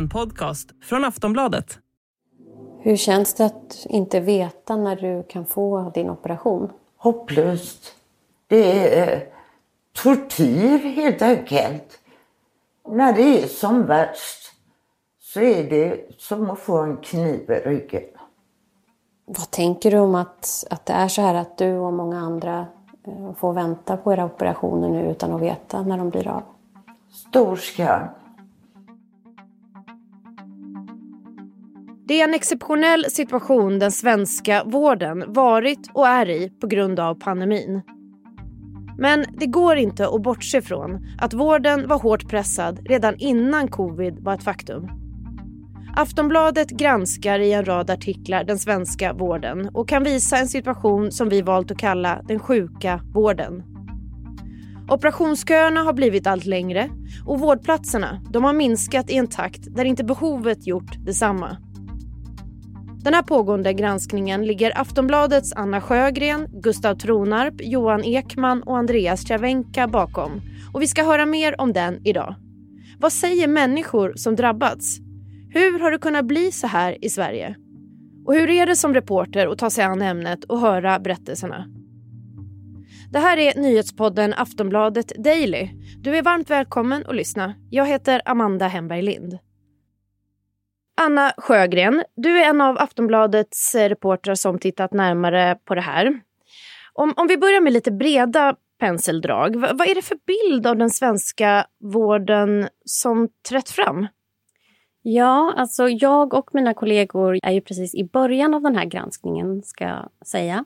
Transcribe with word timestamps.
En 0.00 0.08
podcast 0.08 0.70
från 0.82 1.04
Aftonbladet. 1.04 1.78
Hur 2.80 2.96
känns 2.96 3.34
det 3.34 3.44
att 3.46 3.86
inte 3.88 4.20
veta 4.20 4.76
när 4.76 4.96
du 4.96 5.22
kan 5.22 5.46
få 5.46 5.90
din 5.94 6.10
operation? 6.10 6.72
Hopplöst. 6.96 7.94
Det 8.46 8.98
är 8.98 9.28
tortyr 9.92 10.78
helt 10.78 11.22
enkelt. 11.22 11.98
När 12.88 13.12
det 13.12 13.42
är 13.42 13.46
som 13.46 13.86
värst 13.86 14.52
så 15.20 15.40
är 15.40 15.70
det 15.70 16.14
som 16.18 16.50
att 16.50 16.58
få 16.58 16.78
en 16.78 16.96
kniv 16.96 17.50
i 17.50 17.54
ryggen. 17.54 18.04
Vad 19.26 19.50
tänker 19.50 19.90
du 19.90 19.98
om 19.98 20.14
att, 20.14 20.64
att 20.70 20.86
det 20.86 20.92
är 20.92 21.08
så 21.08 21.22
här 21.22 21.34
att 21.34 21.58
du 21.58 21.78
och 21.78 21.92
många 21.92 22.20
andra 22.20 22.66
eh, 23.06 23.34
får 23.34 23.52
vänta 23.52 23.96
på 23.96 24.12
era 24.12 24.24
operationer 24.24 24.88
nu 24.88 25.10
utan 25.10 25.32
att 25.32 25.42
veta 25.42 25.82
när 25.82 25.98
de 25.98 26.10
blir 26.10 26.28
av? 26.28 26.42
Stor 27.28 27.56
skam. 27.56 28.08
Det 32.10 32.20
är 32.20 32.24
en 32.24 32.34
exceptionell 32.34 33.04
situation 33.10 33.78
den 33.78 33.92
svenska 33.92 34.64
vården 34.64 35.32
varit 35.32 35.90
och 35.92 36.08
är 36.08 36.30
i 36.30 36.50
på 36.60 36.66
grund 36.66 37.00
av 37.00 37.14
pandemin. 37.14 37.82
Men 38.98 39.24
det 39.32 39.46
går 39.46 39.76
inte 39.76 40.08
att 40.08 40.22
bortse 40.22 40.62
från 40.62 41.06
att 41.18 41.34
vården 41.34 41.88
var 41.88 41.98
hårt 41.98 42.28
pressad 42.28 42.80
redan 42.88 43.14
innan 43.18 43.68
covid 43.68 44.18
var 44.20 44.34
ett 44.34 44.42
faktum. 44.42 44.88
Aftonbladet 45.96 46.70
granskar 46.70 47.38
i 47.38 47.52
en 47.52 47.64
rad 47.64 47.90
artiklar 47.90 48.44
den 48.44 48.58
svenska 48.58 49.12
vården 49.12 49.70
och 49.74 49.88
kan 49.88 50.04
visa 50.04 50.36
en 50.36 50.48
situation 50.48 51.12
som 51.12 51.28
vi 51.28 51.42
valt 51.42 51.70
att 51.70 51.78
kalla 51.78 52.22
den 52.28 52.38
sjuka 52.38 53.00
vården. 53.14 53.62
Operationsköerna 54.88 55.80
har 55.80 55.92
blivit 55.92 56.26
allt 56.26 56.46
längre 56.46 56.90
och 57.26 57.40
vårdplatserna 57.40 58.20
de 58.30 58.44
har 58.44 58.52
minskat 58.52 59.10
i 59.10 59.16
en 59.16 59.28
takt 59.28 59.76
där 59.76 59.84
inte 59.84 60.04
behovet 60.04 60.66
gjort 60.66 61.06
detsamma. 61.06 61.56
Den 63.02 63.14
här 63.14 63.22
pågående 63.22 63.72
granskningen 63.72 64.46
ligger 64.46 64.80
Aftonbladets 64.80 65.52
Anna 65.52 65.80
Sjögren, 65.80 66.46
Gustav 66.52 66.94
Tronarp, 66.94 67.54
Johan 67.58 68.04
Ekman 68.04 68.62
och 68.62 68.78
Andreas 68.78 69.26
Cervenka 69.26 69.88
bakom. 69.88 70.40
Och 70.72 70.82
vi 70.82 70.86
ska 70.86 71.04
höra 71.04 71.26
mer 71.26 71.60
om 71.60 71.72
den 71.72 72.00
idag. 72.06 72.34
Vad 72.98 73.12
säger 73.12 73.48
människor 73.48 74.12
som 74.16 74.36
drabbats? 74.36 74.98
Hur 75.48 75.78
har 75.78 75.90
det 75.90 75.98
kunnat 75.98 76.24
bli 76.24 76.52
så 76.52 76.66
här 76.66 77.04
i 77.04 77.10
Sverige? 77.10 77.56
Och 78.26 78.34
hur 78.34 78.50
är 78.50 78.66
det 78.66 78.76
som 78.76 78.94
reporter 78.94 79.46
att 79.46 79.58
ta 79.58 79.70
sig 79.70 79.84
an 79.84 80.02
ämnet 80.02 80.44
och 80.44 80.60
höra 80.60 80.98
berättelserna? 80.98 81.66
Det 83.10 83.18
här 83.18 83.36
är 83.36 83.60
nyhetspodden 83.60 84.34
Aftonbladet 84.36 85.12
Daily. 85.24 85.68
Du 85.98 86.16
är 86.16 86.22
varmt 86.22 86.50
välkommen 86.50 87.04
att 87.06 87.16
lyssna. 87.16 87.54
Jag 87.70 87.86
heter 87.86 88.22
Amanda 88.24 88.68
Hemberg 88.68 89.02
Lind. 89.02 89.38
Anna 91.02 91.32
Sjögren, 91.36 92.04
du 92.16 92.38
är 92.38 92.48
en 92.48 92.60
av 92.60 92.78
Aftonbladets 92.78 93.74
reportrar 93.74 94.34
som 94.34 94.58
tittat 94.58 94.92
närmare 94.92 95.58
på 95.64 95.74
det 95.74 95.80
här. 95.80 96.20
Om, 96.92 97.14
om 97.16 97.26
vi 97.26 97.36
börjar 97.38 97.60
med 97.60 97.72
lite 97.72 97.90
breda 97.90 98.56
penseldrag, 98.80 99.56
vad, 99.56 99.78
vad 99.78 99.88
är 99.88 99.94
det 99.94 100.02
för 100.02 100.18
bild 100.26 100.66
av 100.66 100.76
den 100.76 100.90
svenska 100.90 101.66
vården 101.80 102.68
som 102.84 103.28
trätt 103.48 103.70
fram? 103.70 104.06
Ja, 105.02 105.54
alltså 105.56 105.88
jag 105.88 106.34
och 106.34 106.50
mina 106.52 106.74
kollegor 106.74 107.38
är 107.42 107.52
ju 107.52 107.60
precis 107.60 107.94
i 107.94 108.04
början 108.04 108.54
av 108.54 108.62
den 108.62 108.76
här 108.76 108.84
granskningen, 108.84 109.62
ska 109.62 109.84
jag 109.84 110.10
säga. 110.26 110.64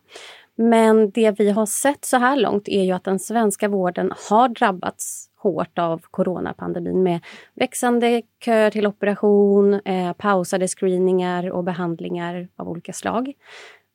Men 0.56 1.10
det 1.10 1.30
vi 1.30 1.50
har 1.50 1.66
sett 1.66 2.04
så 2.04 2.16
här 2.16 2.36
långt 2.36 2.68
är 2.68 2.82
ju 2.82 2.92
att 2.92 3.04
den 3.04 3.18
svenska 3.18 3.68
vården 3.68 4.12
har 4.28 4.48
drabbats 4.48 5.30
hårt 5.36 5.78
av 5.78 6.02
coronapandemin 6.10 7.02
med 7.02 7.20
växande 7.54 8.22
köer 8.44 8.70
till 8.70 8.86
operation, 8.86 9.74
eh, 9.74 10.12
pausade 10.12 10.68
screeningar 10.68 11.50
och 11.50 11.64
behandlingar 11.64 12.48
av 12.56 12.68
olika 12.68 12.92
slag. 12.92 13.32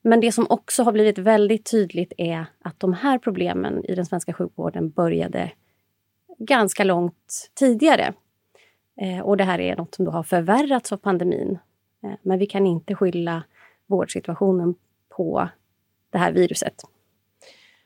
Men 0.02 0.20
det 0.20 0.32
som 0.32 0.46
också 0.50 0.82
har 0.82 0.92
blivit 0.92 1.18
väldigt 1.18 1.70
tydligt 1.70 2.12
är 2.18 2.46
att 2.64 2.80
de 2.80 2.92
här 2.92 3.18
problemen 3.18 3.84
i 3.84 3.94
den 3.94 4.06
svenska 4.06 4.32
sjukvården 4.32 4.90
började 4.90 5.52
ganska 6.38 6.84
långt 6.84 7.50
tidigare. 7.54 8.14
Eh, 9.00 9.20
och 9.20 9.36
det 9.36 9.44
här 9.44 9.60
är 9.60 9.76
något 9.76 9.94
som 9.94 10.04
då 10.04 10.10
har 10.10 10.22
förvärrats 10.22 10.92
av 10.92 10.96
pandemin. 10.96 11.58
Eh, 12.02 12.12
men 12.22 12.38
vi 12.38 12.46
kan 12.46 12.66
inte 12.66 12.94
skylla 12.94 13.42
vårdsituationen 13.86 14.74
på 15.08 15.48
det 16.10 16.18
här 16.18 16.32
viruset. 16.32 16.74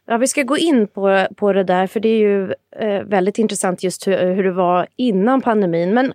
Ja, 0.07 0.17
vi 0.17 0.27
ska 0.27 0.43
gå 0.43 0.59
in 0.59 0.87
på, 0.87 1.27
på 1.37 1.53
det 1.53 1.65
där, 1.65 1.87
för 1.87 2.01
det 2.01 2.09
är 2.09 2.19
ju 2.19 2.55
eh, 2.77 3.03
väldigt 3.03 3.39
intressant 3.39 3.83
just 3.83 4.07
hur, 4.07 4.35
hur 4.35 4.45
det 4.45 4.53
var 4.53 4.87
innan 4.97 5.41
pandemin. 5.41 5.95
Men 5.95 6.13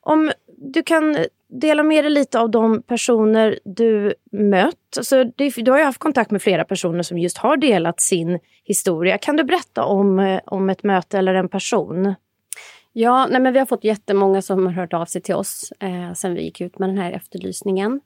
om 0.00 0.32
du 0.56 0.82
kan 0.82 1.16
dela 1.60 1.82
med 1.82 2.04
dig 2.04 2.10
lite 2.10 2.40
av 2.40 2.50
de 2.50 2.82
personer 2.82 3.58
du 3.64 4.14
mött. 4.32 4.96
Alltså, 4.96 5.24
du 5.24 5.70
har 5.70 5.78
ju 5.78 5.84
haft 5.84 5.98
kontakt 5.98 6.30
med 6.30 6.42
flera 6.42 6.64
personer 6.64 7.02
som 7.02 7.18
just 7.18 7.38
har 7.38 7.56
delat 7.56 8.00
sin 8.00 8.38
historia. 8.64 9.18
Kan 9.18 9.36
du 9.36 9.44
berätta 9.44 9.84
om, 9.84 10.18
eh, 10.18 10.40
om 10.46 10.70
ett 10.70 10.82
möte 10.82 11.18
eller 11.18 11.34
en 11.34 11.48
person? 11.48 12.14
Ja, 12.92 13.26
nej 13.30 13.40
men 13.40 13.52
vi 13.52 13.58
har 13.58 13.66
fått 13.66 13.84
jättemånga 13.84 14.42
som 14.42 14.66
har 14.66 14.72
hört 14.72 14.92
av 14.92 15.04
sig 15.04 15.22
till 15.22 15.34
oss 15.34 15.72
eh, 15.80 16.12
sen 16.12 16.34
vi 16.34 16.42
gick 16.42 16.60
ut 16.60 16.78
med 16.78 16.88
den 16.88 16.98
här 16.98 17.12
efterlysningen. 17.12 18.00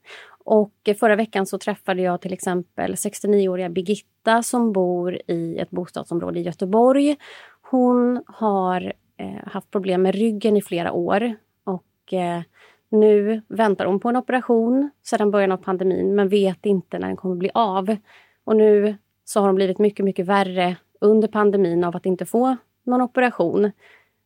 Och 0.45 0.89
förra 0.99 1.15
veckan 1.15 1.45
så 1.45 1.57
träffade 1.57 2.01
jag 2.01 2.21
till 2.21 2.33
exempel 2.33 2.93
69-åriga 2.93 3.69
Birgitta 3.69 4.43
som 4.43 4.73
bor 4.73 5.21
i 5.27 5.57
ett 5.57 5.69
bostadsområde 5.69 6.39
i 6.39 6.43
Göteborg. 6.43 7.17
Hon 7.61 8.23
har 8.27 8.93
eh, 9.17 9.47
haft 9.47 9.71
problem 9.71 10.01
med 10.01 10.15
ryggen 10.15 10.57
i 10.57 10.61
flera 10.61 10.91
år 10.91 11.35
och 11.63 12.13
eh, 12.13 12.41
nu 12.89 13.41
väntar 13.47 13.85
hon 13.85 13.99
på 13.99 14.09
en 14.09 14.15
operation 14.15 14.89
sedan 15.03 15.31
början 15.31 15.51
av 15.51 15.57
pandemin 15.57 16.15
men 16.15 16.29
vet 16.29 16.65
inte 16.65 16.99
när 16.99 17.07
den 17.07 17.17
kommer 17.17 17.35
bli 17.35 17.49
av. 17.53 17.95
Och 18.43 18.55
nu 18.55 18.95
så 19.25 19.39
har 19.39 19.47
hon 19.47 19.55
blivit 19.55 19.79
mycket, 19.79 20.05
mycket 20.05 20.25
värre 20.25 20.75
under 21.01 21.27
pandemin 21.27 21.83
av 21.83 21.95
att 21.95 22.05
inte 22.05 22.25
få 22.25 22.57
någon 22.83 23.01
operation. 23.01 23.71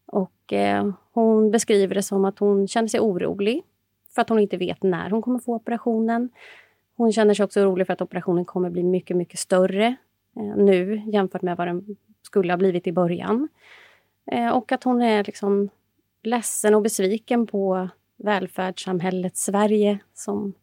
Och 0.05 0.53
eh, 0.53 0.89
hon 1.11 1.51
beskriver 1.51 1.95
det 1.95 2.03
som 2.03 2.25
att 2.25 2.39
hon 2.39 2.67
känner 2.67 2.87
sig 2.87 2.99
orolig 2.99 3.63
för 4.15 4.21
att 4.21 4.29
hon 4.29 4.39
inte 4.39 4.57
vet 4.57 4.83
när 4.83 5.09
hon 5.09 5.21
kommer 5.21 5.39
få 5.39 5.55
operationen. 5.55 6.29
Hon 6.95 7.13
känner 7.13 7.33
sig 7.33 7.43
också 7.43 7.61
orolig 7.61 7.87
för 7.87 7.93
att 7.93 8.01
operationen 8.01 8.45
kommer 8.45 8.69
bli 8.69 8.83
mycket, 8.83 9.17
mycket 9.17 9.39
större 9.39 9.95
eh, 10.35 10.55
nu 10.57 11.01
jämfört 11.05 11.41
med 11.41 11.57
vad 11.57 11.67
den 11.67 11.97
skulle 12.21 12.53
ha 12.53 12.57
blivit 12.57 12.87
i 12.87 12.91
början. 12.91 13.47
Eh, 14.31 14.49
och 14.49 14.71
att 14.71 14.83
hon 14.83 15.01
är 15.01 15.23
liksom 15.23 15.69
ledsen 16.23 16.75
och 16.75 16.81
besviken 16.81 17.47
på 17.47 17.89
välfärdssamhället 18.17 19.37
Sverige 19.37 19.99
som, 20.13 20.53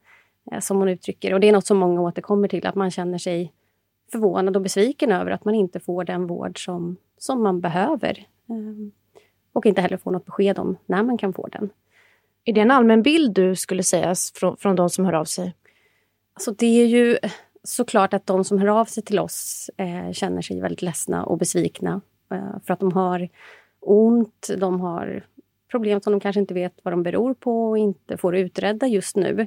eh, 0.52 0.60
som 0.60 0.76
hon 0.78 0.88
uttrycker. 0.88 1.34
Och 1.34 1.40
det 1.40 1.48
är 1.48 1.52
något 1.52 1.66
som 1.66 1.78
många 1.78 2.00
återkommer 2.00 2.48
till, 2.48 2.66
att 2.66 2.74
man 2.74 2.90
känner 2.90 3.18
sig 3.18 3.52
förvånad 4.12 4.56
och 4.56 4.62
besviken 4.62 5.12
över 5.12 5.30
att 5.30 5.44
man 5.44 5.54
inte 5.54 5.80
får 5.80 6.04
den 6.04 6.26
vård 6.26 6.64
som, 6.64 6.96
som 7.18 7.42
man 7.42 7.60
behöver. 7.60 8.26
Eh, 8.48 8.90
och 9.52 9.66
inte 9.66 9.80
heller 9.80 9.96
får 9.96 10.10
något 10.10 10.26
besked 10.26 10.58
om 10.58 10.76
när 10.86 11.02
man 11.02 11.18
kan 11.18 11.32
få 11.32 11.46
den. 11.46 11.70
Är 12.44 12.52
det 12.52 12.60
en 12.60 12.70
allmän 12.70 13.02
bild 13.02 13.34
du 13.34 13.56
skulle 13.56 13.82
säga 13.82 14.14
från, 14.34 14.56
från 14.56 14.76
de 14.76 14.90
som 14.90 15.04
hör 15.04 15.12
av 15.12 15.24
sig? 15.24 15.54
Alltså 16.34 16.50
det 16.52 16.82
är 16.82 16.86
ju 16.86 17.18
eh, 17.22 17.30
såklart 17.62 18.14
att 18.14 18.26
de 18.26 18.44
som 18.44 18.58
hör 18.58 18.68
av 18.68 18.84
sig 18.84 19.02
till 19.02 19.18
oss 19.18 19.70
eh, 19.76 20.12
känner 20.12 20.42
sig 20.42 20.60
väldigt 20.60 20.82
ledsna 20.82 21.24
och 21.24 21.38
besvikna. 21.38 22.00
Eh, 22.32 22.60
för 22.66 22.72
att 22.72 22.80
de 22.80 22.92
har 22.92 23.28
ont, 23.80 24.50
de 24.58 24.80
har 24.80 25.26
problem 25.70 26.00
som 26.00 26.12
de 26.12 26.20
kanske 26.20 26.40
inte 26.40 26.54
vet 26.54 26.80
vad 26.82 26.92
de 26.92 27.02
beror 27.02 27.34
på 27.34 27.68
och 27.68 27.78
inte 27.78 28.16
får 28.16 28.36
utredda 28.36 28.86
just 28.86 29.16
nu. 29.16 29.46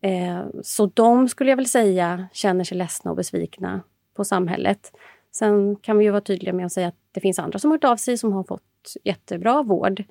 Eh, 0.00 0.42
så 0.62 0.86
de 0.86 1.28
skulle 1.28 1.50
jag 1.50 1.56
väl 1.56 1.66
säga 1.66 2.26
känner 2.32 2.64
sig 2.64 2.78
ledsna 2.78 3.10
och 3.10 3.16
besvikna 3.16 3.80
på 4.14 4.24
samhället. 4.24 4.92
Sen 5.32 5.76
kan 5.76 5.98
vi 5.98 6.04
ju 6.04 6.10
vara 6.10 6.20
tydliga 6.20 6.52
med 6.52 6.66
att 6.66 6.72
säga 6.72 6.88
att 6.88 6.98
det 7.12 7.20
finns 7.20 7.38
andra 7.38 7.58
som 7.58 7.70
har 7.70 7.78
hört 7.78 7.84
av 7.84 7.96
sig 7.96 8.18
som 8.18 8.32
har 8.32 8.44
fått 8.44 8.94
jättebra 9.04 9.62
vård. 9.62 10.04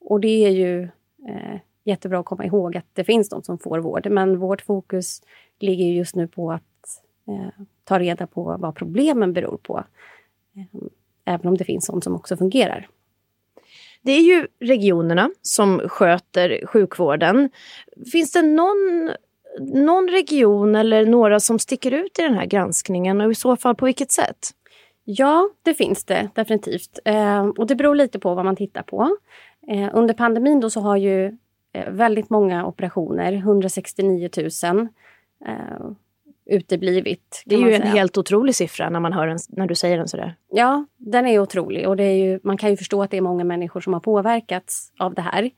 Och 0.00 0.20
det 0.20 0.46
är 0.46 0.50
ju 0.50 0.88
eh, 1.28 1.60
jättebra 1.84 2.18
att 2.18 2.26
komma 2.26 2.44
ihåg 2.44 2.76
att 2.76 2.86
det 2.92 3.04
finns 3.04 3.28
de 3.28 3.42
som 3.42 3.58
får 3.58 3.78
vård. 3.78 4.06
Men 4.10 4.38
vårt 4.38 4.62
fokus 4.62 5.22
ligger 5.58 5.84
just 5.84 6.14
nu 6.14 6.28
på 6.28 6.52
att 6.52 6.62
eh, 7.28 7.64
ta 7.84 7.98
reda 7.98 8.26
på 8.26 8.56
vad 8.58 8.74
problemen 8.74 9.32
beror 9.32 9.56
på. 9.56 9.84
Eh, 10.56 10.80
även 11.24 11.46
om 11.46 11.56
det 11.56 11.64
finns 11.64 11.86
sånt 11.86 12.04
som 12.04 12.14
också 12.14 12.36
fungerar. 12.36 12.88
Det 14.02 14.12
är 14.12 14.20
ju 14.20 14.46
regionerna 14.60 15.30
som 15.42 15.80
sköter 15.88 16.66
sjukvården. 16.66 17.50
Finns 18.12 18.32
det 18.32 18.42
någon, 18.42 19.10
någon 19.60 20.08
region 20.08 20.74
eller 20.74 21.06
några 21.06 21.40
som 21.40 21.58
sticker 21.58 21.90
ut 21.90 22.18
i 22.18 22.22
den 22.22 22.34
här 22.34 22.46
granskningen 22.46 23.20
och 23.20 23.30
i 23.30 23.34
så 23.34 23.56
fall 23.56 23.74
på 23.74 23.86
vilket 23.86 24.12
sätt? 24.12 24.50
Ja, 25.04 25.50
det 25.62 25.74
finns 25.74 26.04
det 26.04 26.28
definitivt. 26.34 26.98
Eh, 27.04 27.46
och 27.46 27.66
det 27.66 27.74
beror 27.74 27.94
lite 27.94 28.18
på 28.18 28.34
vad 28.34 28.44
man 28.44 28.56
tittar 28.56 28.82
på. 28.82 29.16
Eh, 29.68 29.90
under 29.92 30.14
pandemin 30.14 30.60
då 30.60 30.70
så 30.70 30.80
har 30.80 30.96
ju 30.96 31.26
eh, 31.72 31.90
väldigt 31.90 32.30
många 32.30 32.66
operationer, 32.66 33.32
169 33.32 34.30
000, 34.36 34.88
eh, 35.46 35.54
uteblivit. 36.50 37.42
Det 37.46 37.54
är 37.54 37.58
ju 37.58 37.74
en 37.74 37.82
helt 37.82 38.18
otrolig 38.18 38.54
siffra 38.54 38.90
när, 38.90 39.00
man 39.00 39.12
hör 39.12 39.28
en, 39.28 39.38
när 39.48 39.66
du 39.66 39.74
säger 39.74 39.98
den 39.98 40.08
sådär. 40.08 40.34
Ja, 40.50 40.86
den 40.96 41.26
är 41.26 41.38
otrolig 41.38 41.88
och 41.88 41.96
det 41.96 42.04
är 42.04 42.16
ju, 42.16 42.40
man 42.42 42.56
kan 42.56 42.70
ju 42.70 42.76
förstå 42.76 43.02
att 43.02 43.10
det 43.10 43.16
är 43.16 43.20
många 43.20 43.44
människor 43.44 43.80
som 43.80 43.92
har 43.92 44.00
påverkats 44.00 44.92
av 44.98 45.14
det 45.14 45.22
här. 45.22 45.50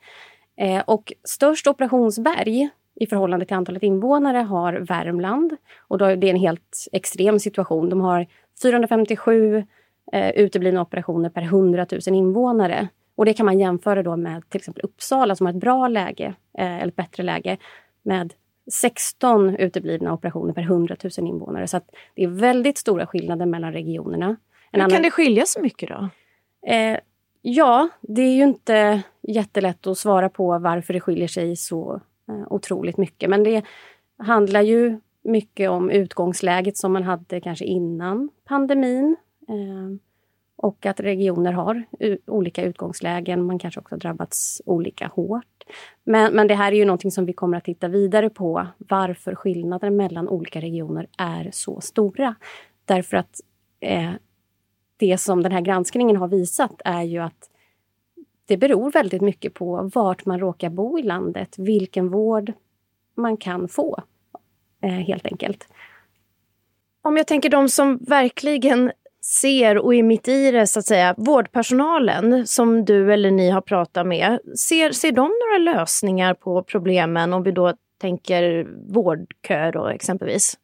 Eh, 0.56 0.82
och 0.86 1.12
störst 1.24 1.66
operationsberg 1.66 2.68
i 2.94 3.06
förhållande 3.06 3.46
till 3.46 3.56
antalet 3.56 3.82
invånare 3.82 4.38
har 4.38 4.72
Värmland. 4.72 5.56
Och 5.78 5.98
då 5.98 6.04
är 6.04 6.16
det 6.16 6.30
en 6.30 6.36
helt 6.36 6.88
extrem 6.92 7.38
situation. 7.38 7.90
De 7.90 8.00
har 8.00 8.26
457 8.62 9.64
eh, 10.12 10.30
uteblivna 10.30 10.82
operationer 10.82 11.30
per 11.30 11.42
100 11.42 11.86
000 12.06 12.16
invånare. 12.16 12.88
Och 13.14 13.24
det 13.24 13.34
kan 13.34 13.46
man 13.46 13.58
jämföra 13.58 14.02
då 14.02 14.16
med 14.16 14.50
till 14.50 14.58
exempel 14.58 14.84
Uppsala 14.84 15.36
som 15.36 15.46
har 15.46 15.52
ett 15.52 15.60
bra 15.60 15.88
läge, 15.88 16.34
eh, 16.58 16.82
eller 16.82 16.92
bättre 16.92 17.22
läge, 17.22 17.56
med 18.02 18.34
16 18.72 19.56
uteblivna 19.56 20.12
operationer 20.12 20.52
per 20.52 20.62
100 20.62 20.96
000 21.18 21.28
invånare. 21.28 21.66
Så 21.66 21.80
det 22.14 22.24
är 22.24 22.28
väldigt 22.28 22.78
stora 22.78 23.06
skillnader 23.06 23.46
mellan 23.46 23.72
regionerna. 23.72 24.26
En 24.26 24.36
Hur 24.72 24.80
annan... 24.80 24.90
kan 24.90 25.02
det 25.02 25.10
skilja 25.10 25.44
så 25.46 25.60
mycket 25.60 25.88
då? 25.88 26.08
Eh, 26.72 26.98
ja, 27.42 27.88
det 28.00 28.22
är 28.22 28.34
ju 28.34 28.42
inte 28.42 29.02
jättelätt 29.22 29.86
att 29.86 29.98
svara 29.98 30.28
på 30.28 30.58
varför 30.58 30.92
det 30.92 31.00
skiljer 31.00 31.28
sig 31.28 31.56
så 31.56 32.00
eh, 32.28 32.52
otroligt 32.52 32.96
mycket. 32.96 33.30
Men 33.30 33.44
det 33.44 33.64
handlar 34.18 34.62
ju 34.62 35.00
mycket 35.24 35.70
om 35.70 35.90
utgångsläget 35.90 36.76
som 36.76 36.92
man 36.92 37.02
hade 37.02 37.40
kanske 37.40 37.64
innan 37.64 38.30
pandemin. 38.44 39.16
Eh, 39.48 39.98
och 40.62 40.86
att 40.86 41.00
regioner 41.00 41.52
har 41.52 41.84
olika 42.26 42.62
utgångslägen. 42.62 43.44
Man 43.44 43.58
kanske 43.58 43.80
också 43.80 43.96
drabbats 43.96 44.62
olika 44.64 45.06
hårt. 45.06 45.64
Men, 46.04 46.34
men 46.34 46.46
det 46.46 46.54
här 46.54 46.72
är 46.72 46.76
ju 46.76 46.84
någonting 46.84 47.10
som 47.10 47.26
vi 47.26 47.32
kommer 47.32 47.56
att 47.56 47.64
titta 47.64 47.88
vidare 47.88 48.30
på. 48.30 48.66
Varför 48.78 49.34
skillnaderna 49.34 49.96
mellan 49.96 50.28
olika 50.28 50.60
regioner 50.60 51.06
är 51.18 51.50
så 51.52 51.80
stora. 51.80 52.34
Därför 52.84 53.16
att 53.16 53.40
eh, 53.80 54.10
det 54.96 55.18
som 55.18 55.42
den 55.42 55.52
här 55.52 55.60
granskningen 55.60 56.16
har 56.16 56.28
visat 56.28 56.82
är 56.84 57.02
ju 57.02 57.18
att 57.18 57.50
det 58.46 58.56
beror 58.56 58.90
väldigt 58.90 59.22
mycket 59.22 59.54
på 59.54 59.90
vart 59.94 60.26
man 60.26 60.40
råkar 60.40 60.70
bo 60.70 60.98
i 60.98 61.02
landet, 61.02 61.54
vilken 61.58 62.08
vård 62.08 62.52
man 63.14 63.36
kan 63.36 63.68
få, 63.68 64.02
eh, 64.82 64.90
helt 64.90 65.26
enkelt. 65.26 65.68
Om 67.02 67.16
jag 67.16 67.26
tänker 67.26 67.50
de 67.50 67.68
som 67.68 67.98
verkligen 67.98 68.92
ser 69.40 69.78
och 69.78 69.94
är 69.94 70.02
mitt 70.02 70.28
i 70.28 70.50
det, 70.50 70.66
så 70.66 70.78
att 70.78 70.86
säga, 70.86 71.14
vårdpersonalen 71.18 72.46
som 72.46 72.84
du 72.84 73.12
eller 73.12 73.30
ni 73.30 73.50
har 73.50 73.60
pratat 73.60 74.06
med, 74.06 74.38
ser, 74.58 74.90
ser 74.90 75.12
de 75.12 75.22
några 75.22 75.74
lösningar 75.74 76.34
på 76.34 76.62
problemen 76.62 77.32
om 77.32 77.42
vi 77.42 77.52
då 77.52 77.74
tänker 78.00 78.66
vårdköer 78.92 79.72
då, 79.72 79.86
exempelvis? 79.86 80.58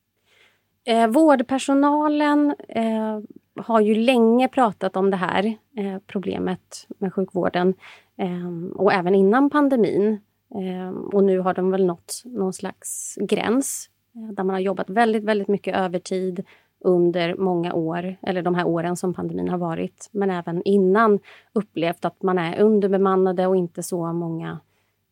Eh, 0.86 1.06
vårdpersonalen 1.06 2.54
eh, 2.68 3.20
har 3.56 3.80
ju 3.80 3.94
länge 3.94 4.48
pratat 4.48 4.96
om 4.96 5.10
det 5.10 5.16
här 5.16 5.44
eh, 5.76 5.98
problemet 6.06 6.86
med 6.98 7.14
sjukvården 7.14 7.74
eh, 8.18 8.74
och 8.74 8.92
även 8.92 9.14
innan 9.14 9.50
pandemin. 9.50 10.20
Eh, 10.54 10.90
och 10.90 11.24
nu 11.24 11.38
har 11.38 11.54
de 11.54 11.70
väl 11.70 11.86
nått 11.86 12.22
någon 12.24 12.52
slags 12.52 13.18
gräns 13.20 13.90
eh, 14.14 14.32
där 14.34 14.44
man 14.44 14.54
har 14.54 14.60
jobbat 14.60 14.90
väldigt, 14.90 15.24
väldigt 15.24 15.48
mycket 15.48 15.76
övertid 15.76 16.44
under 16.80 17.34
många 17.34 17.72
år, 17.72 18.16
eller 18.22 18.42
de 18.42 18.54
här 18.54 18.66
åren 18.66 18.96
som 18.96 19.14
pandemin 19.14 19.48
har 19.48 19.58
varit, 19.58 20.08
men 20.12 20.30
även 20.30 20.62
innan 20.62 21.18
upplevt 21.52 22.04
att 22.04 22.22
man 22.22 22.38
är 22.38 22.60
underbemannade 22.60 23.46
och 23.46 23.56
inte 23.56 23.82
så 23.82 24.12
många 24.12 24.60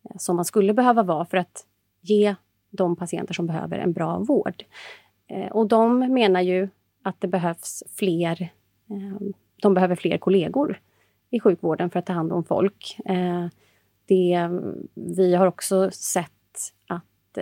eh, 0.04 0.16
som 0.18 0.36
man 0.36 0.44
skulle 0.44 0.74
behöva 0.74 1.02
vara 1.02 1.24
för 1.24 1.36
att 1.36 1.66
ge 2.00 2.34
de 2.70 2.96
patienter 2.96 3.34
som 3.34 3.46
behöver 3.46 3.78
en 3.78 3.92
bra 3.92 4.18
vård. 4.18 4.64
Eh, 5.26 5.52
och 5.52 5.66
de 5.66 5.98
menar 5.98 6.40
ju 6.40 6.68
att 7.02 7.20
det 7.20 7.28
behövs 7.28 7.82
fler, 7.96 8.42
eh, 8.90 9.28
de 9.62 9.74
behöver 9.74 9.96
fler 9.96 10.18
kollegor 10.18 10.80
i 11.30 11.40
sjukvården 11.40 11.90
för 11.90 11.98
att 11.98 12.06
ta 12.06 12.12
hand 12.12 12.32
om 12.32 12.44
folk. 12.44 12.96
Det, 14.08 14.48
vi 14.94 15.34
har 15.34 15.46
också 15.46 15.90
sett 15.90 16.30
att 16.86 17.38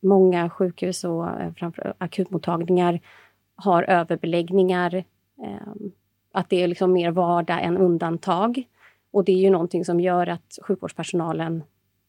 många 0.00 0.50
sjukhus 0.50 1.04
och 1.04 1.26
framför 1.56 1.94
akutmottagningar 1.98 3.00
har 3.58 3.82
överbeläggningar. 3.82 4.94
Eh, 5.42 5.72
att 6.32 6.48
det 6.48 6.62
är 6.62 6.68
liksom 6.68 6.92
mer 6.92 7.10
vardag 7.10 7.62
än 7.62 7.76
undantag. 7.76 8.62
Och 9.10 9.24
det 9.24 9.32
är 9.32 9.36
ju 9.36 9.50
någonting 9.50 9.84
som 9.84 10.00
gör 10.00 10.26
att 10.26 10.58
sjukvårdspersonalen 10.62 11.62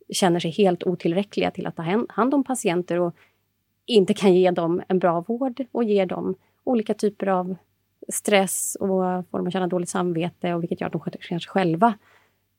känner 0.09 0.39
sig 0.39 0.51
helt 0.51 0.83
otillräckliga 0.83 1.51
till 1.51 1.67
att 1.67 1.75
ta 1.75 2.05
hand 2.09 2.33
om 2.33 2.43
patienter 2.43 2.99
och 2.99 3.15
inte 3.85 4.13
kan 4.13 4.33
ge 4.33 4.51
dem 4.51 4.81
en 4.87 4.99
bra 4.99 5.21
vård 5.21 5.65
och 5.71 5.83
ge 5.83 6.05
dem 6.05 6.35
olika 6.63 6.93
typer 6.93 7.27
av 7.27 7.55
stress 8.09 8.77
och 8.79 8.87
får 9.31 9.37
dem 9.37 9.47
att 9.47 9.53
känna 9.53 9.67
dåligt 9.67 9.89
samvete 9.89 10.53
och 10.53 10.63
vilket 10.63 10.81
gör 10.81 10.87
att 10.87 10.93
de 10.93 11.01
kanske 11.21 11.49
själva 11.49 11.93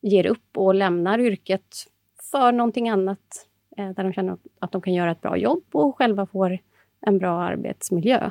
ger 0.01 0.27
upp 0.27 0.57
och 0.57 0.75
lämnar 0.75 1.19
yrket 1.19 1.87
för 2.31 2.53
någonting 2.53 2.89
annat 2.89 3.47
eh, 3.77 3.91
där 3.91 4.05
de 4.05 4.13
känner 4.13 4.37
att 4.59 4.73
de 4.73 4.83
kan 4.83 4.95
göra 4.95 5.11
ett 5.11 5.21
bra 5.21 5.37
jobb 5.37 5.65
och 5.73 5.97
själva 5.97 6.27
får 6.27 6.59
en 7.01 7.19
bra 7.19 7.43
arbetsmiljö. 7.43 8.31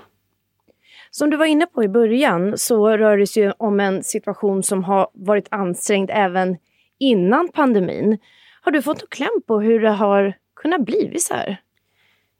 Som 1.11 1.29
du 1.29 1.37
var 1.37 1.45
inne 1.45 1.65
på 1.65 1.83
i 1.83 1.87
början 1.87 2.57
så 2.57 2.97
rör 2.97 3.17
det 3.17 3.27
sig 3.27 3.51
om 3.51 3.79
en 3.79 4.03
situation 4.03 4.63
som 4.63 4.83
har 4.83 5.07
varit 5.13 5.47
ansträngd 5.51 6.09
även 6.13 6.57
innan 6.99 7.49
pandemin. 7.53 8.17
Har 8.61 8.71
du 8.71 8.81
fått 8.81 9.09
kläm 9.09 9.41
på 9.47 9.59
hur 9.59 9.79
det 9.79 9.89
har 9.89 10.33
kunnat 10.55 10.81
bli 10.81 11.15
så 11.19 11.33
här? 11.33 11.61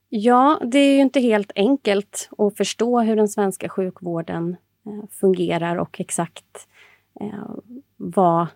Ja, 0.10 0.62
det 0.66 0.80
är 0.80 0.94
ju 0.94 1.02
inte 1.02 1.20
helt 1.20 1.52
enkelt 1.56 2.30
att 2.38 2.58
förstå 2.58 3.00
hur 3.00 3.16
den 3.16 3.28
svenska 3.28 3.70
sjukvården 3.70 4.56
eh, 4.86 5.10
fungerar 5.12 5.76
och 5.76 6.00
exakt 6.00 6.68
eh, 7.22 7.56
vad, 7.98 8.48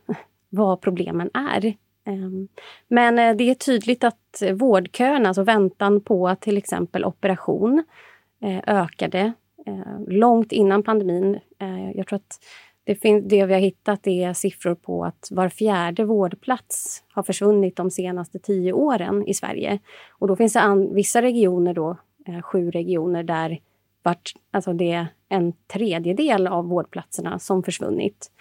vad 0.50 0.82
problemen 0.82 1.30
är. 1.34 1.76
Ehm, 2.06 2.48
men 2.88 3.20
eh, 3.20 3.36
det 3.36 3.50
är 3.50 3.56
tydligt 3.56 4.04
att 4.04 4.44
vårdköerna, 4.54 5.30
alltså 5.30 5.44
väntan 5.44 6.02
på 6.02 6.36
till 6.40 6.58
exempel 6.58 7.06
operation, 7.06 7.84
ökade 8.68 9.34
Eh, 9.66 10.02
långt 10.08 10.52
innan 10.52 10.84
pandemin. 10.84 11.40
Eh, 11.60 11.92
jag 11.92 12.08
tror 12.08 12.18
att 12.18 12.40
det, 12.84 13.20
det 13.20 13.46
vi 13.46 13.54
har 13.54 13.60
hittat 13.60 14.08
är 14.08 14.34
siffror 14.34 14.76
på 14.76 15.06
att 15.06 15.28
var 15.32 15.50
fjärde 15.50 16.06
vårdplats 16.06 17.04
har 17.10 17.24
försvunnit 17.24 17.76
de 17.76 17.92
senaste 17.92 18.40
tio 18.40 18.74
åren 18.74 19.28
i 19.28 19.34
Sverige. 19.34 19.80
Och 20.12 20.28
då 20.28 20.36
finns 20.36 20.54
det 20.54 20.62
an, 20.62 20.94
vissa 20.94 21.22
regioner, 21.22 21.74
då, 21.74 21.98
eh, 22.28 22.42
sju 22.42 22.72
regioner, 22.72 23.24
där 23.24 23.60
vart, 24.04 24.34
alltså 24.52 24.74
det 24.74 24.92
är 24.92 25.08
en 25.30 25.54
tredjedel 25.74 26.48
av 26.48 26.68
vårdplatserna 26.68 27.40
som 27.40 27.64
försvunnit. 27.64 28.32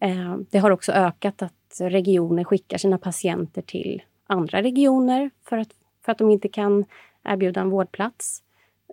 Eh, 0.00 0.36
det 0.50 0.58
har 0.58 0.70
också 0.70 0.92
ökat 0.92 1.42
att 1.42 1.80
regioner 1.80 2.44
skickar 2.44 2.78
sina 2.78 2.98
patienter 2.98 3.62
till 3.62 4.02
andra 4.26 4.62
regioner 4.62 5.30
för 5.42 5.58
att, 5.58 5.68
för 6.04 6.12
att 6.12 6.18
de 6.18 6.30
inte 6.30 6.48
kan 6.48 6.84
erbjuda 7.24 7.60
en 7.60 7.70
vårdplats. 7.70 8.42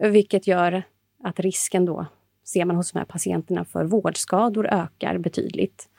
Vilket 0.01 0.47
gör 0.47 0.83
att 1.25 1.39
risken 1.39 1.85
då, 1.85 2.05
ser 2.43 2.65
man 2.65 2.75
hos 2.75 2.91
de 2.91 2.99
här 2.99 3.05
patienterna, 3.05 3.65
för 3.65 3.83
vårdskador 3.83 4.67
ökar 4.71 5.17
betydligt. 5.17 5.89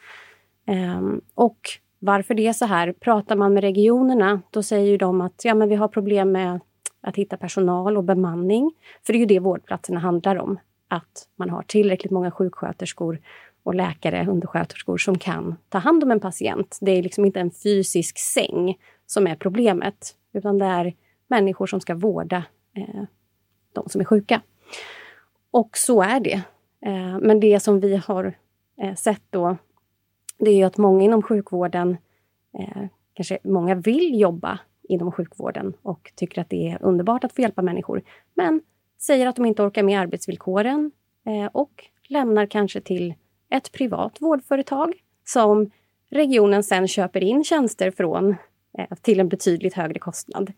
Ehm, 0.66 1.20
och 1.34 1.58
varför 1.98 2.34
det 2.34 2.46
är 2.46 2.52
så 2.52 2.64
här, 2.64 2.92
pratar 2.92 3.36
man 3.36 3.54
med 3.54 3.60
regionerna, 3.60 4.40
då 4.50 4.62
säger 4.62 4.98
de 4.98 5.20
att 5.20 5.44
ja, 5.44 5.54
men 5.54 5.68
vi 5.68 5.74
har 5.74 5.88
problem 5.88 6.32
med 6.32 6.60
att 7.00 7.16
hitta 7.16 7.36
personal 7.36 7.96
och 7.96 8.04
bemanning. 8.04 8.72
För 9.06 9.12
det 9.12 9.16
är 9.16 9.20
ju 9.20 9.26
det 9.26 9.38
vårdplatserna 9.38 10.00
handlar 10.00 10.36
om. 10.36 10.58
Att 10.88 11.28
man 11.36 11.50
har 11.50 11.62
tillräckligt 11.62 12.12
många 12.12 12.30
sjuksköterskor 12.30 13.20
och 13.62 13.74
läkare, 13.74 14.26
undersköterskor 14.28 14.98
som 14.98 15.18
kan 15.18 15.56
ta 15.68 15.78
hand 15.78 16.04
om 16.04 16.10
en 16.10 16.20
patient. 16.20 16.78
Det 16.80 16.90
är 16.90 17.02
liksom 17.02 17.24
inte 17.24 17.40
en 17.40 17.50
fysisk 17.50 18.18
säng 18.18 18.78
som 19.06 19.26
är 19.26 19.36
problemet, 19.36 20.14
utan 20.32 20.58
det 20.58 20.66
är 20.66 20.94
människor 21.28 21.66
som 21.66 21.80
ska 21.80 21.94
vårda 21.94 22.44
eh, 22.76 23.04
de 23.72 23.88
som 23.88 24.00
är 24.00 24.04
sjuka. 24.04 24.40
Och 25.56 25.76
så 25.76 26.02
är 26.02 26.20
det. 26.20 26.42
Eh, 26.86 27.18
men 27.20 27.40
det 27.40 27.60
som 27.60 27.80
vi 27.80 27.96
har 27.96 28.34
eh, 28.80 28.94
sett 28.94 29.22
då, 29.30 29.56
det 30.38 30.50
är 30.50 30.66
att 30.66 30.76
många 30.76 31.04
inom 31.04 31.22
sjukvården, 31.22 31.96
eh, 32.58 32.82
kanske 33.14 33.38
många 33.44 33.74
vill 33.74 34.20
jobba 34.20 34.58
inom 34.82 35.12
sjukvården 35.12 35.74
och 35.82 36.12
tycker 36.14 36.40
att 36.40 36.50
det 36.50 36.68
är 36.68 36.82
underbart 36.82 37.24
att 37.24 37.32
få 37.32 37.40
hjälpa 37.40 37.62
människor. 37.62 38.02
Men 38.34 38.60
säger 38.98 39.26
att 39.26 39.36
de 39.36 39.44
inte 39.46 39.62
orkar 39.62 39.82
med 39.82 40.00
arbetsvillkoren 40.00 40.90
och 41.52 41.84
lämnar 42.08 42.46
kanske 42.46 42.80
till 42.80 43.14
ett 43.50 43.72
privat 43.72 44.16
vårdföretag 44.20 44.92
som 45.24 45.70
regionen 46.10 46.62
sen 46.62 46.88
köper 46.88 47.22
in 47.22 47.44
tjänster 47.44 47.90
från 47.90 48.36
till 49.02 49.20
en 49.20 49.28
betydligt 49.28 49.74
högre 49.74 49.98
kostnad. 49.98 50.52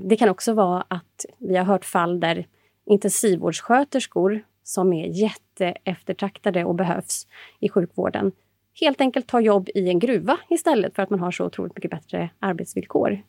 Det 0.00 0.16
kan 0.16 0.28
också 0.28 0.52
vara 0.52 0.84
att 0.88 1.26
vi 1.38 1.56
har 1.56 1.64
hört 1.64 1.84
fall 1.84 2.20
där 2.20 2.46
intensivvårdssköterskor 2.84 4.44
som 4.62 4.92
är 4.92 5.06
jätteeftertraktade 5.06 6.64
och 6.64 6.74
behövs 6.74 7.26
i 7.60 7.68
sjukvården 7.68 8.32
helt 8.80 9.00
enkelt 9.00 9.26
tar 9.26 9.40
jobb 9.40 9.68
i 9.74 9.88
en 9.88 9.98
gruva 9.98 10.38
istället 10.48 10.94
för 10.94 11.02
att 11.02 11.10
man 11.10 11.20
har 11.20 11.30
så 11.30 11.44
otroligt 11.44 11.76
mycket 11.76 11.90
bättre 11.90 12.30
arbetsvillkor. 12.38 13.22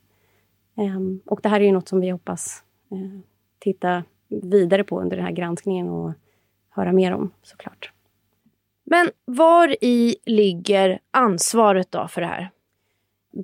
Ehm, 0.78 1.22
och 1.26 1.40
det 1.44 1.50
här 1.50 1.60
är 1.60 1.66
ju 1.66 1.72
något 1.72 1.88
som 1.88 2.00
vi 2.00 2.10
hoppas 2.10 2.64
eh, 2.92 3.20
titta 3.60 4.04
vidare 4.28 4.84
på 4.84 5.02
under 5.02 5.18
den 5.18 5.26
här 5.26 5.34
granskningen 5.34 5.90
och 5.90 6.14
höra 6.70 6.94
mer 6.94 7.12
om 7.12 7.32
såklart. 7.44 7.92
Men 8.84 9.10
var 9.26 9.84
i 9.84 10.16
ligger 10.26 11.00
ansvaret 11.12 11.92
då 11.92 12.08
för 12.08 12.22
det 12.22 12.28
här? 12.28 12.50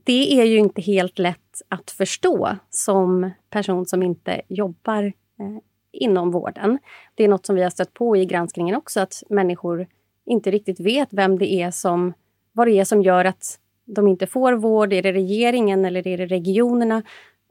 det 0.03 0.39
är 0.41 0.45
ju 0.45 0.57
inte 0.57 0.81
helt 0.81 1.19
lätt 1.19 1.61
att 1.67 1.91
förstå 1.91 2.55
som 2.69 3.31
person 3.49 3.85
som 3.85 4.03
inte 4.03 4.41
jobbar 4.47 5.03
eh, 5.39 5.57
inom 5.91 6.31
vården. 6.31 6.79
Det 7.15 7.23
är 7.23 7.27
något 7.27 7.45
som 7.45 7.55
vi 7.55 7.63
har 7.63 7.69
stött 7.69 7.93
på 7.93 8.17
i 8.17 8.25
granskningen 8.25 8.75
också, 8.75 8.99
att 8.99 9.23
människor 9.29 9.87
inte 10.25 10.51
riktigt 10.51 10.79
vet 10.79 11.07
vem 11.11 11.37
det 11.37 11.53
är 11.53 11.71
som, 11.71 12.13
vad 12.51 12.67
det 12.67 12.79
är 12.79 12.85
som 12.85 13.01
gör 13.01 13.25
att 13.25 13.59
de 13.85 14.07
inte 14.07 14.27
får 14.27 14.53
vård. 14.53 14.93
Är 14.93 15.01
det 15.01 15.11
regeringen 15.13 15.85
eller 15.85 16.07
är 16.07 16.17
det 16.17 16.25
regionerna? 16.25 17.03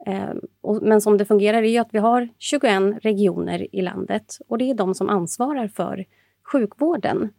Ehm, 0.05 0.39
men 0.81 1.01
som 1.01 1.17
det 1.17 1.25
fungerar 1.25 1.63
är 1.63 1.69
ju 1.69 1.77
att 1.77 1.93
vi 1.93 1.99
har 1.99 2.29
21 2.37 2.73
regioner 3.01 3.75
i 3.75 3.81
landet 3.81 4.37
och 4.47 4.57
det 4.57 4.69
är 4.69 4.73
de 4.73 4.95
som 4.95 5.09
ansvarar 5.09 5.67
för 5.67 6.05
sjukvården. 6.51 7.29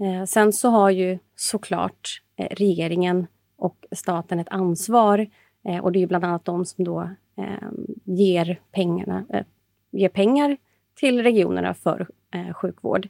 Ehm, 0.00 0.26
sen 0.26 0.52
så 0.52 0.68
har 0.68 0.90
ju 0.90 1.18
såklart 1.36 2.22
eh, 2.36 2.48
regeringen 2.50 3.26
och 3.56 3.86
staten 3.92 4.40
ett 4.40 4.48
ansvar 4.48 5.26
eh, 5.64 5.78
och 5.78 5.92
det 5.92 6.02
är 6.02 6.06
bland 6.06 6.24
annat 6.24 6.44
de 6.44 6.64
som 6.64 6.84
då 6.84 7.10
ehm, 7.36 7.86
ger, 8.04 8.60
pengarna, 8.72 9.24
eh, 9.32 9.44
ge 9.90 10.08
pengar 10.08 10.56
till 10.94 11.22
regionerna 11.22 11.74
för 11.74 12.06
eh, 12.34 12.54
sjukvård. 12.54 13.08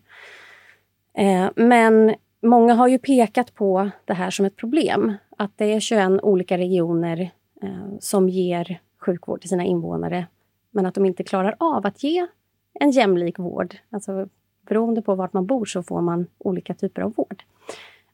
Eh, 1.14 1.50
men 1.56 2.14
många 2.42 2.74
har 2.74 2.88
ju 2.88 2.98
pekat 2.98 3.54
på 3.54 3.90
det 4.04 4.14
här 4.14 4.30
som 4.30 4.46
ett 4.46 4.56
problem. 4.56 5.14
Att 5.36 5.52
det 5.56 5.64
är 5.64 5.80
21 5.80 6.22
olika 6.22 6.58
regioner 6.58 7.30
eh, 7.62 7.98
som 8.00 8.28
ger 8.28 8.80
sjukvård 8.98 9.40
till 9.40 9.50
sina 9.50 9.64
invånare 9.64 10.26
men 10.70 10.86
att 10.86 10.94
de 10.94 11.06
inte 11.06 11.24
klarar 11.24 11.56
av 11.58 11.86
att 11.86 12.02
ge 12.02 12.26
en 12.74 12.90
jämlik 12.90 13.38
vård. 13.38 13.76
Alltså, 13.90 14.28
beroende 14.68 15.02
på 15.02 15.14
vart 15.14 15.32
man 15.32 15.46
bor 15.46 15.64
så 15.64 15.82
får 15.82 16.00
man 16.00 16.26
olika 16.38 16.74
typer 16.74 17.02
av 17.02 17.14
vård. 17.14 17.42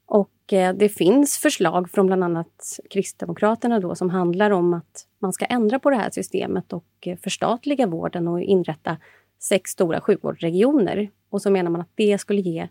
Och 0.06 0.52
eh, 0.52 0.74
det 0.74 0.88
finns 0.88 1.38
förslag 1.38 1.90
från 1.90 2.06
bland 2.06 2.24
annat 2.24 2.80
Kristdemokraterna 2.90 3.80
då 3.80 3.94
som 3.94 4.10
handlar 4.10 4.50
om 4.50 4.74
att 4.74 5.06
man 5.24 5.32
ska 5.32 5.44
ändra 5.44 5.78
på 5.78 5.90
det 5.90 5.96
här 5.96 6.10
systemet 6.10 6.72
och 6.72 6.84
eh, 7.00 7.18
förstatliga 7.18 7.86
vården 7.86 8.28
och 8.28 8.40
inrätta 8.40 8.96
sex 9.38 9.70
stora 9.70 10.00
sjukvårdsregioner. 10.00 11.10
Och 11.30 11.42
så 11.42 11.50
menar 11.50 11.70
man 11.70 11.80
att 11.80 11.90
det 11.94 12.18
skulle 12.18 12.40
ge 12.40 12.68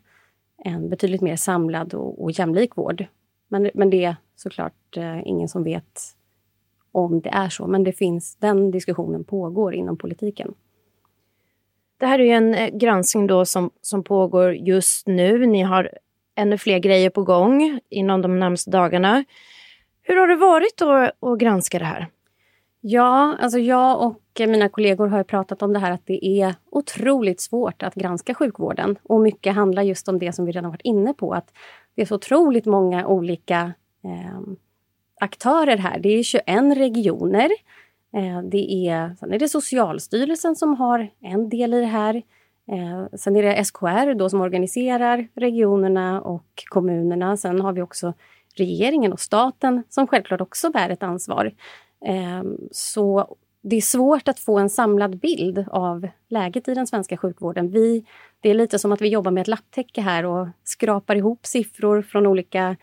en 0.63 0.89
betydligt 0.89 1.21
mer 1.21 1.35
samlad 1.35 1.93
och, 1.93 2.23
och 2.23 2.31
jämlik 2.31 2.77
vård. 2.77 3.05
Men, 3.47 3.71
men 3.73 3.89
det 3.89 4.05
är 4.05 4.15
såklart 4.35 4.97
eh, 4.97 5.27
ingen 5.27 5.49
som 5.49 5.63
vet 5.63 5.99
om 6.91 7.21
det 7.21 7.29
är 7.29 7.49
så. 7.49 7.67
Men 7.67 7.83
det 7.83 7.93
finns, 7.93 8.35
den 8.35 8.71
diskussionen 8.71 9.23
pågår 9.23 9.73
inom 9.75 9.97
politiken. 9.97 10.53
Det 11.97 12.05
här 12.05 12.19
är 12.19 12.23
ju 12.23 12.31
en 12.31 12.53
eh, 12.53 12.69
granskning 12.69 13.27
då 13.27 13.45
som, 13.45 13.71
som 13.81 14.03
pågår 14.03 14.53
just 14.53 15.07
nu. 15.07 15.45
Ni 15.45 15.61
har 15.61 15.91
ännu 16.35 16.57
fler 16.57 16.79
grejer 16.79 17.09
på 17.09 17.23
gång 17.23 17.79
inom 17.89 18.21
de 18.21 18.39
närmaste 18.39 18.69
dagarna. 18.69 19.23
Hur 20.01 20.15
har 20.15 20.27
det 20.27 20.35
varit 20.35 20.77
då 20.77 20.91
att 21.31 21.39
granska 21.39 21.79
det 21.79 21.85
här? 21.85 22.07
Ja, 22.85 23.35
alltså 23.39 23.59
jag 23.59 24.01
och 24.01 24.21
mina 24.39 24.69
kollegor 24.69 25.07
har 25.07 25.23
pratat 25.23 25.61
om 25.61 25.73
det 25.73 25.79
här 25.79 25.91
att 25.91 26.05
det 26.05 26.25
är 26.25 26.55
otroligt 26.69 27.41
svårt 27.41 27.83
att 27.83 27.95
granska 27.95 28.33
sjukvården. 28.33 28.97
Och 29.03 29.21
mycket 29.21 29.55
handlar 29.55 29.83
just 29.83 30.07
om 30.07 30.19
det 30.19 30.33
som 30.33 30.45
vi 30.45 30.51
redan 30.51 30.71
varit 30.71 30.81
inne 30.83 31.13
på, 31.13 31.33
att 31.33 31.53
det 31.95 32.01
är 32.01 32.05
så 32.05 32.15
otroligt 32.15 32.65
många 32.65 33.07
olika 33.07 33.73
eh, 34.03 34.39
aktörer 35.21 35.77
här. 35.77 35.99
Det 35.99 36.09
är 36.09 36.23
21 36.23 36.45
regioner. 36.77 37.49
Eh, 38.15 38.41
det 38.41 38.87
är, 38.87 39.15
sen 39.19 39.33
är 39.33 39.39
det 39.39 39.49
Socialstyrelsen 39.49 40.55
som 40.55 40.75
har 40.75 41.09
en 41.21 41.49
del 41.49 41.73
i 41.73 41.79
det 41.79 41.85
här. 41.85 42.15
Eh, 42.71 43.17
sen 43.17 43.35
är 43.35 43.43
det 43.43 43.65
SKR 43.65 44.13
då 44.13 44.29
som 44.29 44.41
organiserar 44.41 45.27
regionerna 45.35 46.21
och 46.21 46.63
kommunerna. 46.69 47.37
Sen 47.37 47.61
har 47.61 47.73
vi 47.73 47.81
också 47.81 48.13
regeringen 48.55 49.13
och 49.13 49.19
staten 49.19 49.83
som 49.89 50.07
självklart 50.07 50.41
också 50.41 50.69
bär 50.69 50.89
ett 50.89 51.03
ansvar. 51.03 51.51
Eh, 52.05 52.43
så 52.71 53.35
det 53.61 53.75
är 53.75 53.81
svårt 53.81 54.27
att 54.27 54.39
få 54.39 54.59
en 54.59 54.69
samlad 54.69 55.17
bild 55.17 55.65
av 55.71 56.07
läget 56.27 56.67
i 56.67 56.73
den 56.73 56.87
svenska 56.87 57.17
sjukvården. 57.17 57.71
Vi, 57.71 58.05
det 58.39 58.49
är 58.49 58.53
lite 58.53 58.79
som 58.79 58.91
att 58.91 59.01
vi 59.01 59.07
jobbar 59.07 59.31
med 59.31 59.41
ett 59.41 59.47
lapptäcke 59.47 60.01
här 60.01 60.25
och 60.25 60.47
skrapar 60.63 61.15
ihop 61.15 61.45
siffror 61.45 62.01
från 62.01 62.27
olika 62.27 62.75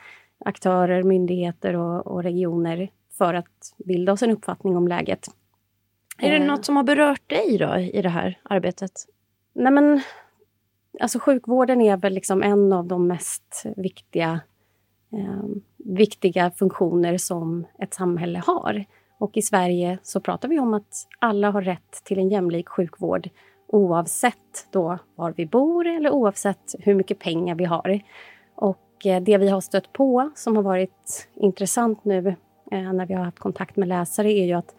aktörer, 0.45 1.03
myndigheter 1.03 1.77
och, 1.77 2.07
och 2.07 2.23
regioner 2.23 2.91
för 3.19 3.35
att 3.35 3.75
bilda 3.85 4.13
oss 4.13 4.23
en 4.23 4.31
uppfattning 4.31 4.77
om 4.77 4.89
läget. 4.89 5.27
Är 6.19 6.31
det 6.31 6.37
eh. 6.37 6.47
något 6.47 6.65
som 6.65 6.77
har 6.77 6.83
berört 6.83 7.29
dig 7.31 7.59
då 7.59 7.79
i 7.79 8.03
det 8.03 8.09
här 8.09 8.41
arbetet? 8.43 8.93
Nej 9.53 9.73
men, 9.73 10.01
alltså 11.01 11.19
sjukvården 11.19 11.81
är 11.81 11.97
väl 11.97 12.13
liksom 12.13 12.43
en 12.43 12.73
av 12.73 12.87
de 12.87 13.07
mest 13.07 13.63
viktiga, 13.77 14.41
eh, 15.13 15.45
viktiga 15.77 16.51
funktioner 16.51 17.19
som 17.19 17.67
ett 17.79 17.95
samhälle 17.95 18.39
har. 18.39 18.85
Och 19.21 19.37
i 19.37 19.43
Sverige 19.43 19.99
så 20.03 20.21
pratar 20.21 20.49
vi 20.49 20.59
om 20.59 20.75
att 20.75 21.07
alla 21.19 21.51
har 21.51 21.63
rätt 21.63 22.05
till 22.05 22.19
en 22.19 22.29
jämlik 22.29 22.69
sjukvård 22.69 23.29
oavsett 23.67 24.67
då 24.71 24.99
var 25.15 25.35
vi 25.37 25.47
bor 25.47 25.87
eller 25.87 26.11
oavsett 26.11 26.75
hur 26.79 26.95
mycket 26.95 27.19
pengar 27.19 27.55
vi 27.55 27.65
har. 27.65 28.01
Och 28.55 29.07
eh, 29.07 29.23
det 29.23 29.39
vi 29.39 29.49
har 29.49 29.61
stött 29.61 29.93
på 29.93 30.31
som 30.35 30.57
har 30.57 30.63
varit 30.63 31.29
intressant 31.35 32.05
nu 32.05 32.29
eh, 32.71 32.93
när 32.93 33.07
vi 33.07 33.15
har 33.15 33.25
haft 33.25 33.39
kontakt 33.39 33.77
med 33.77 33.89
läsare 33.89 34.33
är 34.33 34.45
ju 34.45 34.53
att 34.53 34.75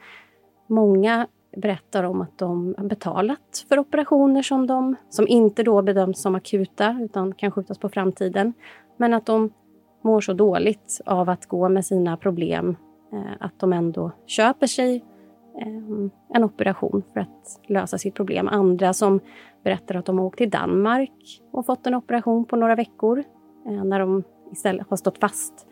många 0.67 1.27
berättar 1.57 2.03
om 2.03 2.21
att 2.21 2.37
de 2.37 2.75
har 2.77 2.85
betalat 2.85 3.65
för 3.69 3.79
operationer 3.79 4.41
som, 4.41 4.67
de, 4.67 4.95
som 5.09 5.27
inte 5.27 5.63
då 5.63 5.81
bedöms 5.81 6.21
som 6.21 6.35
akuta 6.35 6.97
utan 7.01 7.33
kan 7.33 7.51
skjutas 7.51 7.77
på 7.77 7.89
framtiden. 7.89 8.53
Men 8.97 9.13
att 9.13 9.25
de 9.25 9.53
mår 10.01 10.21
så 10.21 10.33
dåligt 10.33 11.01
av 11.05 11.29
att 11.29 11.45
gå 11.45 11.69
med 11.69 11.85
sina 11.85 12.17
problem 12.17 12.75
Eh, 13.13 13.31
att 13.39 13.59
de 13.59 13.73
ändå 13.73 14.11
köper 14.25 14.67
sig 14.67 15.03
eh, 15.61 16.35
en 16.35 16.43
operation 16.43 17.03
för 17.13 17.19
att 17.19 17.61
lösa 17.67 17.97
sitt 17.97 18.15
problem. 18.15 18.47
Andra 18.47 18.93
som 18.93 19.19
berättar 19.63 19.95
att 19.95 20.05
de 20.05 20.17
har 20.17 20.25
åkt 20.25 20.37
till 20.37 20.49
Danmark 20.49 21.41
och 21.51 21.65
fått 21.65 21.87
en 21.87 21.95
operation 21.95 22.45
på 22.45 22.55
några 22.55 22.75
veckor 22.75 23.23
eh, 23.67 23.83
när 23.83 23.99
de 23.99 24.23
istället 24.51 24.89
har 24.89 24.97
stått 24.97 25.17
fast 25.17 25.67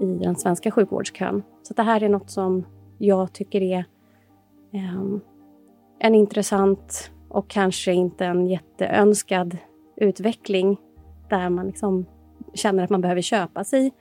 i 0.00 0.04
den 0.04 0.36
svenska 0.36 0.70
sjukvårdskön. 0.70 1.42
Så 1.62 1.74
det 1.74 1.82
här 1.82 2.02
är 2.02 2.08
något 2.08 2.30
som 2.30 2.66
jag 2.98 3.32
tycker 3.32 3.60
är 3.60 3.84
ehm, 4.72 5.20
en 5.98 6.14
intressant 6.14 7.10
och 7.28 7.48
kanske 7.48 7.92
inte 7.92 8.24
en 8.24 8.46
jätteönskad 8.46 9.56
utveckling 9.96 10.76
där 11.28 11.48
man 11.50 11.66
liksom 11.66 12.06
känner 12.54 12.84
att 12.84 12.90
man 12.90 13.00
behöver 13.00 13.20
köpa 13.20 13.64
sig 13.64 13.92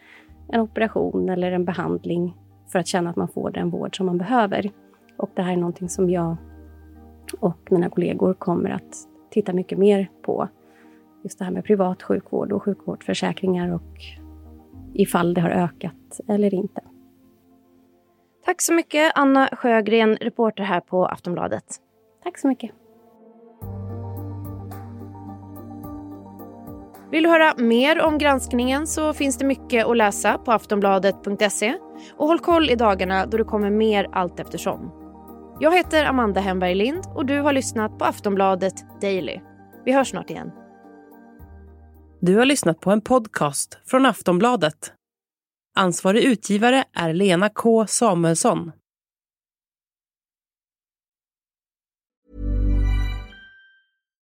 en 0.50 0.62
operation 0.62 1.30
eller 1.30 1.52
en 1.52 1.66
behandling 1.66 2.38
för 2.68 2.80
att 2.80 2.88
känna 2.88 3.10
att 3.10 3.16
man 3.16 3.28
får 3.28 3.52
den 3.52 3.70
vård 3.70 3.98
som 3.98 4.06
man 4.06 4.18
behöver. 4.18 4.72
Och 5.18 5.30
det 5.34 5.42
här 5.42 5.54
är 5.54 5.58
någonting 5.58 5.90
som 5.90 6.10
jag 6.10 6.36
och 7.40 7.72
mina 7.72 7.90
kollegor 7.90 8.34
kommer 8.34 8.70
att 8.70 8.96
titta 9.30 9.54
mycket 9.54 9.78
mer 9.78 10.10
på. 10.22 10.48
Just 11.24 11.40
det 11.40 11.46
här 11.46 11.52
med 11.52 11.64
privat 11.64 12.04
sjukvård 12.04 12.52
och 12.52 12.64
sjukvårdsförsäkringar 12.64 13.74
och 13.74 14.00
ifall 14.94 15.34
det 15.34 15.42
har 15.42 15.50
ökat 15.50 16.20
eller 16.28 16.54
inte. 16.54 16.82
Tack 18.46 18.62
så 18.62 18.74
mycket 18.74 19.12
Anna 19.16 19.50
Sjögren, 19.52 20.16
reporter 20.16 20.64
här 20.64 20.80
på 20.80 21.06
Aftonbladet. 21.06 21.66
Tack 22.24 22.38
så 22.38 22.48
mycket. 22.48 22.72
Vill 27.14 27.24
du 27.24 27.30
höra 27.30 27.54
mer 27.58 28.02
om 28.02 28.18
granskningen 28.18 28.88
så 28.88 29.14
finns 29.14 29.38
det 29.38 29.46
mycket 29.46 29.86
att 29.86 29.98
läsa 29.98 30.38
på 30.38 30.52
aftonbladet.se 30.52 31.76
och 32.18 32.28
håll 32.28 32.40
koll 32.40 32.70
i 32.70 32.76
dagarna 32.76 33.26
då 33.26 33.38
det 33.38 33.44
kommer 33.44 33.70
mer 33.70 34.08
allt 34.12 34.40
eftersom. 34.40 34.92
Jag 35.60 35.78
heter 35.78 36.06
Amanda 36.06 36.42
Hemberg 36.42 36.76
Lind 36.76 37.04
och 37.16 37.26
du 37.26 37.40
har 37.40 37.54
lyssnat 37.54 38.00
på 38.00 38.06
Aftonbladet 38.06 39.02
Daily. 39.02 39.40
Vi 39.86 39.92
hörs 39.92 40.10
snart 40.10 40.30
igen. 40.30 40.52
Du 42.22 42.38
har 42.38 42.46
lyssnat 42.46 42.80
på 42.80 42.92
en 42.92 43.02
podcast 43.02 43.78
från 43.86 44.06
Aftonbladet 44.06 44.94
Ansvarig 45.76 46.24
utgivare 46.24 46.84
är 46.94 47.14
Lena 47.14 47.50
K 47.50 47.88
Samuelsson. 47.88 48.72